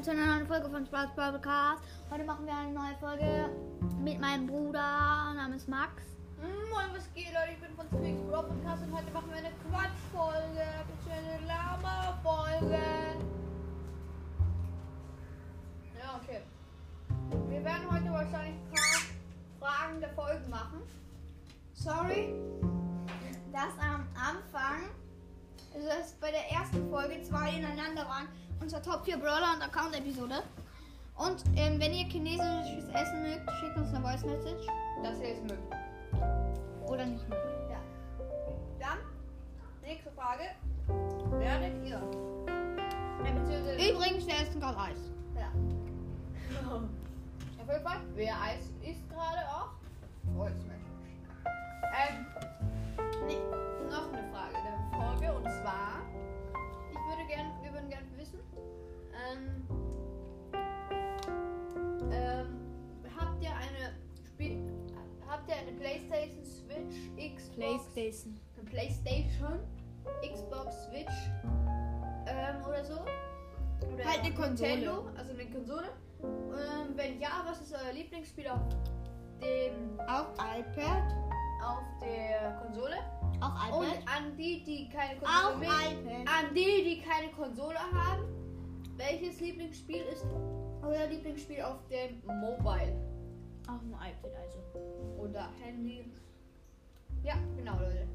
[0.00, 1.82] willkommen zu einer neuen Folge von Spaß Podcast.
[2.10, 3.50] Heute machen wir eine neue Folge
[4.02, 6.02] mit meinem Bruder namens Max.
[6.40, 7.52] Moin, was geht, Leute?
[7.52, 10.64] Ich bin von Squeaks Bro Podcast und heute machen wir eine Quatschfolge,
[11.10, 12.82] eine Lama-Folge.
[15.98, 16.40] Ja, okay.
[17.50, 20.82] Wir werden heute wahrscheinlich ein paar Fragen der Folgen machen.
[21.74, 22.34] Sorry,
[23.52, 24.88] dass am Anfang,
[25.74, 28.28] also dass bei der ersten Folge zwei ineinander waren,
[28.60, 30.42] unser Top 4 Brawler und Account-Episode.
[31.16, 34.66] Und ähm, wenn ihr chinesisches Essen mögt, schickt uns eine Voice Message.
[35.02, 35.58] Das hier ist möglich.
[36.86, 37.42] Oder nicht mögt.
[37.70, 37.80] Ja.
[38.78, 38.98] Dann,
[39.82, 40.44] nächste Frage.
[41.38, 42.00] Werdet ihr?
[43.24, 43.90] Ja, beziehungsweise.
[43.90, 44.98] Übrigens, wir essen gerade Eis.
[45.36, 45.50] Ja.
[46.76, 49.70] Auf jeden Fall, wer Eis isst gerade auch?
[50.34, 51.10] Merke ich.
[52.08, 52.26] Ähm,
[57.80, 58.38] würden gerne wissen,
[59.26, 59.66] ähm,
[62.12, 62.60] ähm,
[63.18, 63.94] habt ihr eine
[64.26, 64.72] Spiel,
[65.26, 68.40] habt ihr eine PlayStation, Switch, Xbox, Playstation.
[68.56, 69.60] eine PlayStation,
[70.22, 71.30] Xbox, Switch,
[72.26, 73.00] ähm, oder so?
[73.92, 74.70] Oder Halt eine Konsole.
[74.70, 75.88] Nintendo, also eine Konsole.
[76.22, 78.60] Ähm, wenn ja, was ist euer Lieblingsspiel auf
[79.40, 81.14] dem Auch iPad.
[81.64, 82.96] auf der Konsole?
[83.40, 84.02] Auch Und iPad.
[84.16, 86.34] an die, die keine Auch Konsole mögen, iPad.
[86.48, 88.24] an die, die keine Konsole haben,
[88.96, 90.26] welches Lieblingsspiel ist
[90.82, 92.94] euer Lieblingsspiel auf dem Mobile
[93.66, 94.58] Auch ein iPad also.
[95.18, 96.04] oder Handy?
[97.22, 98.06] Ja, genau, Leute.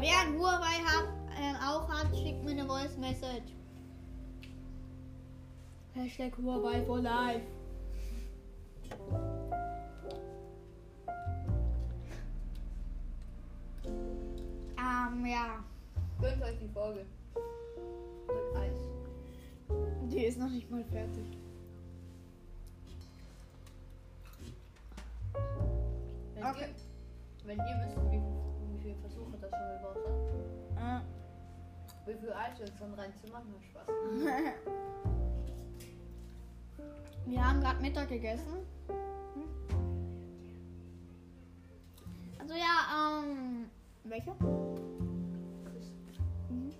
[0.00, 1.08] Wer ein Huawei hat,
[1.40, 3.54] ähm, auch hat, schickt mir eine Voice Message.
[5.94, 7.42] Hashtag Huawei for life.
[15.12, 15.62] Ähm, ja.
[16.20, 17.04] Gönnt euch die Folge.
[18.28, 18.78] Mit Eis.
[20.10, 21.38] Die ist noch nicht mal fertig.
[26.34, 26.68] Wenn, Okay.
[26.68, 28.20] ihr, wenn ihr wisst, wie,
[28.74, 30.00] wie viele Versuche das schon gebraucht
[30.76, 31.00] hat, Äh,
[32.06, 33.86] wie viel Eis wir uns dann reinzumachen, hat Spaß.
[37.24, 38.66] Wir haben gerade Mittag gegessen.
[38.88, 39.48] Hm?
[42.40, 43.70] Also ja, ähm,
[44.04, 44.30] welche?
[46.50, 46.72] Mhm.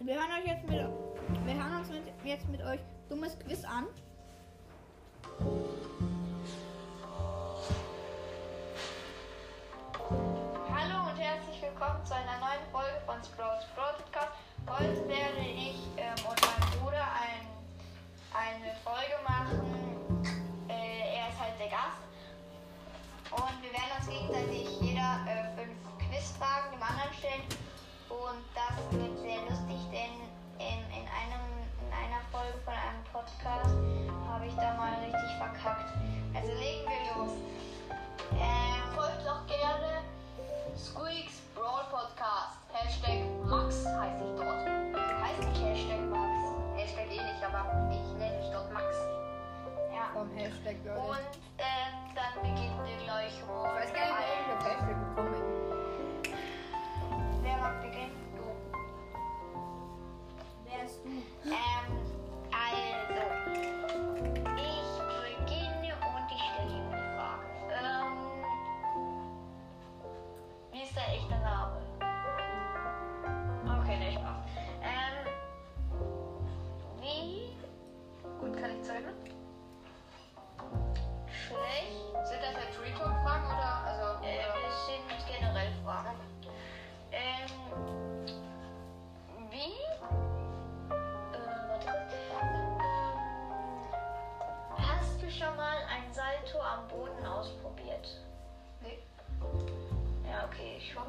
[0.00, 3.86] Wir hören euch jetzt mit, wir hören uns mit, jetzt mit euch dummes Quiz an.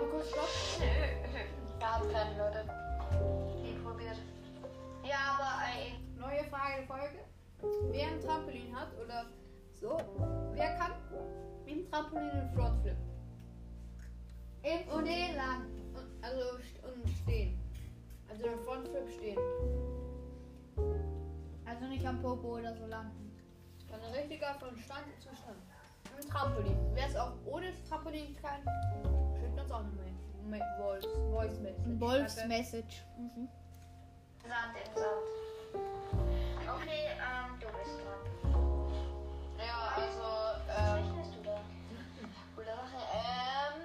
[0.10, 0.50] Stopp.
[1.80, 2.66] Gab keine Leute.
[3.62, 4.18] Nie probiert.
[5.04, 7.20] Ja, aber äh, Neue Frage der Folge.
[7.92, 9.26] Wer ein Trampolin hat oder
[9.74, 9.98] so,
[10.54, 10.92] wer kann
[11.66, 12.96] im Trampolin einen Frontflip?
[14.64, 15.66] Im Und- Stehen lang.
[16.22, 16.52] Also
[16.88, 17.60] und stehen.
[18.30, 19.40] Also einen Frontflip stehen.
[21.66, 23.36] Also nicht am Popo oder so landen.
[23.92, 25.58] Ein richtiger von Stand zu Stand.
[26.22, 26.78] Im Trampolin.
[26.94, 28.62] Wer es auch ohne das Trampolin kann,
[29.40, 32.00] schickt uns auch eine Voice, Voice Message.
[32.00, 33.04] Wolfs Schreibt er- Message.
[33.18, 33.48] Mhm.
[34.44, 35.28] Sand im Sand.
[36.78, 38.22] Okay, ähm, du bist dran.
[39.58, 40.28] Ja, also,
[40.68, 41.56] Was ähm, rechnest du da?
[42.56, 43.00] coole Sache.
[43.14, 43.80] Ähm,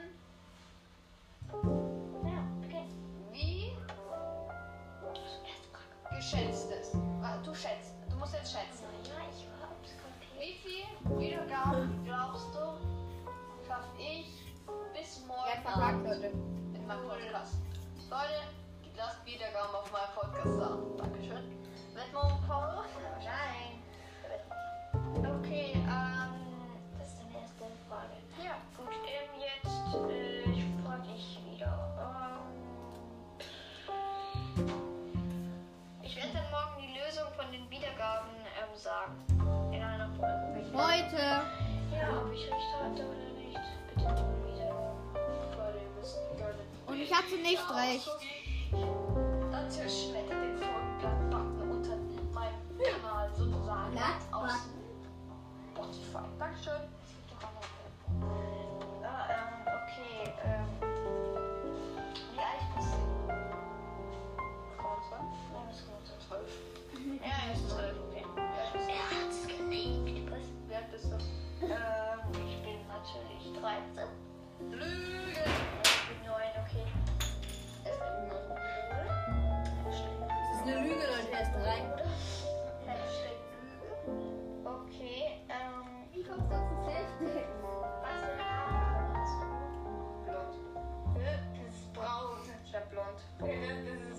[2.25, 2.85] Ja, okay.
[3.33, 3.73] wie
[5.47, 6.23] Erste Frage.
[6.23, 6.95] schätzt es.
[7.23, 7.95] Ah, Du schätzt.
[8.11, 8.85] Du musst jetzt schätzen.
[9.05, 10.41] Ja, ich hab's kapiert.
[10.41, 12.06] Wie viel Wiedergaben
[15.67, 16.27] verpackt, Leute.
[16.75, 17.55] in meinem Podcast?
[18.09, 18.41] Leute,
[18.97, 20.79] lasst Wiedergaben auf meinem Podcast da.
[21.03, 21.45] Dankeschön.
[21.95, 22.85] Wettmorgen, Paul?
[23.25, 23.83] Nein.
[25.19, 26.35] Okay, ähm,
[26.99, 28.17] das ist deine erste Frage.
[28.43, 28.55] Ja.
[28.77, 31.73] Gut, ähm, jetzt, äh, ich frage dich wieder.
[31.99, 32.45] Ähm,
[36.03, 38.31] ich werde dann morgen die Lösung von den Wiedergaben
[38.61, 39.15] ähm, sagen.
[39.73, 40.65] In einer Folge.
[40.73, 41.23] Heute.
[41.93, 43.61] Ja, ob ich recht hatte oder nicht.
[43.95, 44.36] Bitte
[47.07, 48.11] ich hatte nicht recht.
[49.53, 51.97] Dann zerschmettert den Folgenbutton unter
[52.35, 53.99] meinem Kanal sozusagen
[54.33, 54.51] aus
[55.73, 56.27] Spotify.
[56.39, 56.83] Dankeschön.
[59.05, 60.67] Ah, ähm, okay, ähm.
[62.33, 62.99] Wie alt bist du?
[65.53, 66.41] Nein, das ist 12.
[67.23, 68.25] Ja, er ist 12, okay.
[68.89, 70.31] Er hat es gelegt.
[70.31, 70.47] Was?
[70.69, 71.17] Wie alt bist du?
[71.65, 74.09] Ähm, ich bin natürlich 13.
[74.71, 75.86] Lügen!
[76.37, 76.85] 9, okay.
[77.85, 78.37] Es ist eine Lüge.
[79.87, 79.97] Das
[80.53, 81.31] ist eine Lüge, Leute.
[81.33, 81.79] Er ist drei.
[82.87, 83.89] Hashtag Lüge.
[84.65, 85.19] Okay,
[85.49, 85.87] ähm.
[86.13, 87.25] Wie kommst du auf das Hälfte?
[88.03, 88.49] Was für du?
[90.27, 90.55] Blond.
[91.15, 92.45] Das ist braun.
[92.65, 93.19] Ich hab blond.
[93.39, 94.16] Das ist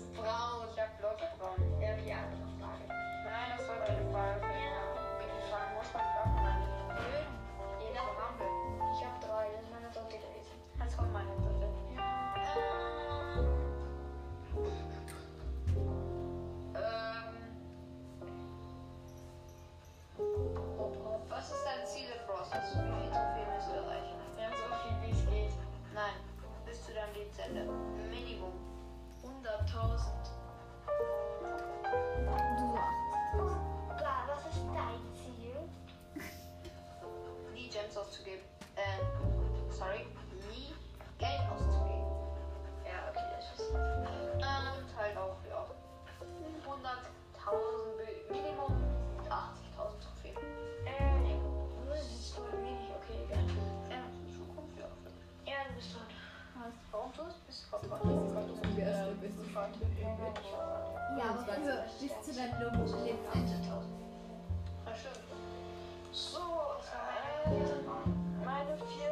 [61.18, 62.52] Ja, aber für bis zu deinem.
[62.52, 62.78] 18.000.
[64.84, 65.24] Bestimmt.
[66.12, 67.54] So, äh,
[68.44, 69.07] meine vierte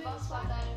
[0.00, 0.76] Äh, was war deine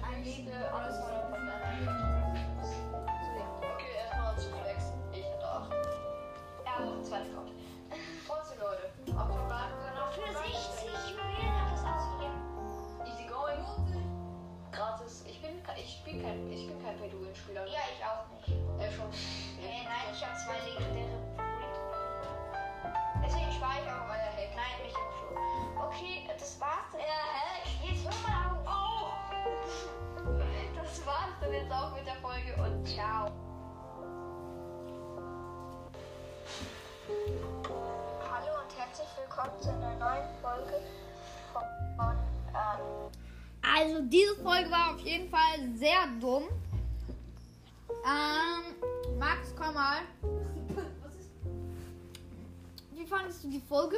[33.11, 33.31] Hallo
[38.61, 40.79] und herzlich willkommen zu einer neuen Folge
[41.51, 42.17] von
[42.49, 43.09] ähm,
[43.61, 46.43] Also diese Folge war auf jeden Fall sehr dumm.
[48.05, 48.75] Ähm,
[49.17, 50.01] Max, komm mal.
[52.91, 53.97] Wie fandest du die Folge?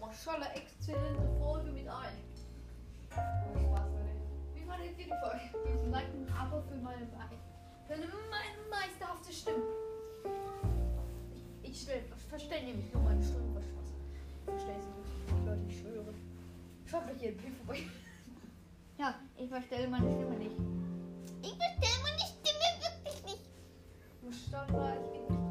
[0.00, 1.86] Maschallah, exzellente Folge mit.
[1.86, 2.12] Spaß,
[3.10, 4.14] Leute.
[4.54, 5.40] Wie fandet ihr die Folge?
[5.64, 7.53] Ich like ein Abo für meine Beine.
[7.86, 9.62] Für eine meine meisterhafte Stimme.
[11.34, 13.54] Ich, ich stell, verstehe nämlich nur meine Stimme.
[13.54, 13.92] Was Spaß.
[14.38, 15.46] Ich verstehe sie nicht.
[15.46, 16.14] Leute, ich schwöre.
[16.86, 17.82] Schaut euch hier ein Bild vorbei.
[18.96, 20.54] Ja, ich verstelle meine Stimme nicht.
[21.42, 23.44] Ich verstelle meine Stimme wirklich nicht.
[24.20, 25.43] Zustand war, ich bin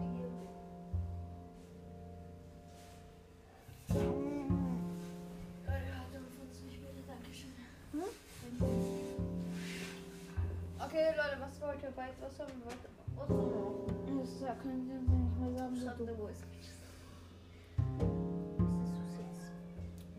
[11.74, 12.72] Leute, ihr bei was haben wir
[13.16, 14.22] was haben wir noch?
[14.22, 15.76] Das ja, können Sie uns nicht mehr sagen.
[15.84, 16.44] Schade, wo ist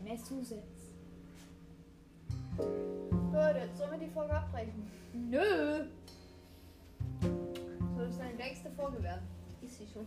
[0.02, 0.90] Massachusetts.
[3.32, 4.90] Leute, sollen wir die Folge abbrechen?
[5.12, 5.87] Nö.
[7.20, 9.23] Soll es deine längste Folge werden?
[9.62, 10.06] Ist sie schon.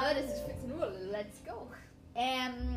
[0.00, 1.66] Leute, Ähm, es ist 14 Uhr, let's go.
[2.14, 2.71] ähm.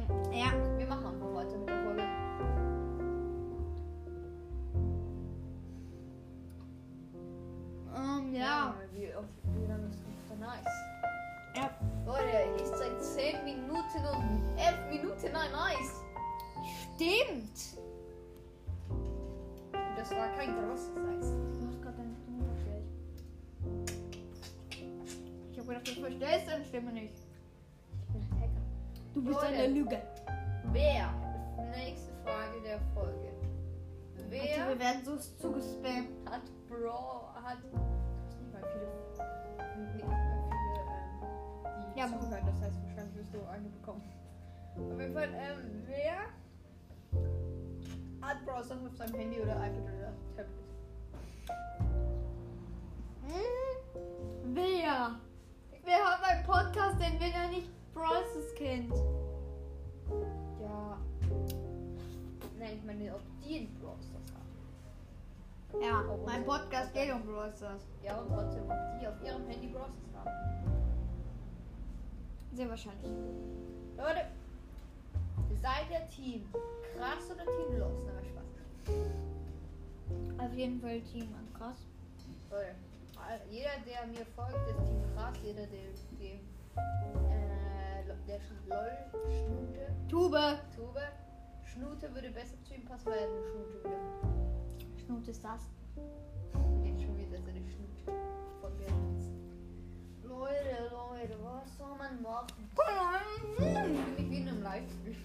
[16.95, 17.77] Stimmt.
[19.97, 21.31] Das war kein großes Eis.
[21.31, 22.85] Du hast gerade deine Stimme verstellt.
[25.51, 27.13] Ich habe gedacht, du verstellst deine Stimme nicht.
[27.99, 28.61] Ich bin ein Hacker.
[29.13, 29.47] Du bist Leute.
[29.53, 30.01] eine Lüge.
[30.71, 31.13] Wer?
[31.75, 33.29] Nächste Frage der Folge.
[34.15, 36.09] Also, Wer wir werden so zugespammt.
[36.29, 39.33] hat Bro hat nicht mal viele nicht mal
[39.73, 39.99] viele
[41.69, 44.01] ähm, die Ja, zuhören, das heißt wahrscheinlich wirst du eine bekommen.
[44.77, 46.17] Auf jeden Fall, ähm, wer
[48.25, 50.47] hat Browser auf seinem Handy oder iPad oder Tablet?
[53.27, 54.53] Hm?
[54.53, 55.15] Wer?
[55.83, 58.93] Wer hat meinen Podcast denn, wenn er nicht Brawlers kennt?
[60.61, 60.97] Ja.
[62.57, 65.83] Nein, ich meine, ob die einen Browser haben.
[65.83, 66.45] Ja, Oh, mein.
[66.45, 67.61] Podcast geht um Brawlers.
[68.03, 70.31] Ja, und trotzdem, ob die auf ihrem Handy Browser haben.
[72.53, 73.11] Sehr wahrscheinlich.
[73.97, 74.25] Leute,
[75.61, 76.47] seid ihr Team
[76.97, 77.97] krass oder Team los?
[78.05, 78.45] Na, Spaß.
[80.45, 81.85] Auf jeden Fall Team krass.
[82.51, 82.75] Leute,
[83.17, 85.35] all- jeder, der mir folgt, ist Team krass.
[85.43, 86.39] Jeder, der dem
[87.29, 88.97] äh, der LOL
[89.29, 90.59] Schnute, Tube.
[90.75, 91.01] Tube,
[91.63, 93.99] Schnute würde besser zu ihm passen, weil er eine Schnute wieder.
[95.05, 95.61] Schnut ist das.
[96.83, 98.11] Jetzt schon wieder so eine Schnute
[98.61, 98.87] von mir.
[100.27, 102.47] Leute, Leute, was soll man machen?
[102.67, 105.15] Ich fühle mich wie in einem Livestream.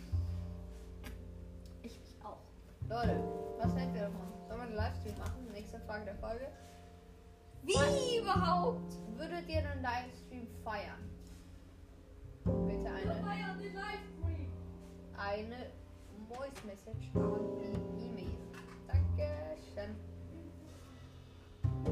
[2.91, 3.23] Leute,
[3.61, 4.27] was hält ihr davon?
[4.49, 5.47] Sollen wir einen Livestream machen?
[5.53, 6.49] Nächste Frage der Folge.
[7.63, 8.97] Wie überhaupt?
[9.17, 11.09] Würdet ihr einen Livestream feiern?
[12.45, 13.13] Bitte eine,
[15.17, 15.67] eine
[16.29, 17.57] Voice Message an
[17.97, 18.37] die E-Mail.
[18.89, 19.95] Dankeschön.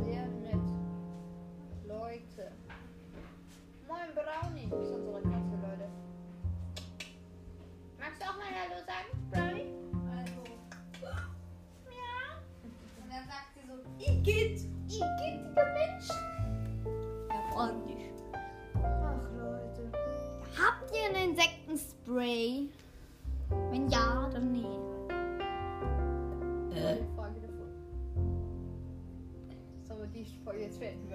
[0.03, 0.69] Sehr nett.
[1.87, 2.51] Leute.
[3.87, 4.65] Moin Brownie.
[4.65, 5.89] ist unsere Klasse, Leute.
[8.01, 9.18] Magst du auch mal Hallo sagen,
[22.09, 22.69] Insektenspray?
[23.71, 24.65] Wenn ja, dann nee.
[26.75, 26.97] Äh.
[27.17, 27.67] Frage davor.
[29.85, 31.09] Sollen wir die Folge jetzt beenden?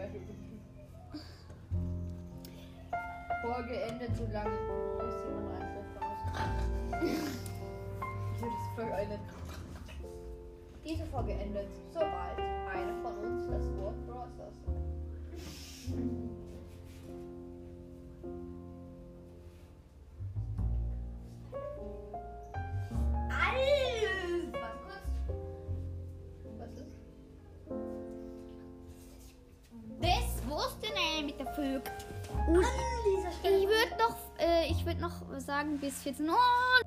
[3.42, 4.58] Folge endet so lange,
[5.00, 5.90] bis jemand reinschläft.
[8.36, 9.20] Ich würde das Folge endet.
[10.86, 13.73] Diese Folge endet, sobald einer von uns das
[35.63, 36.83] sagen bis 14 Uhr.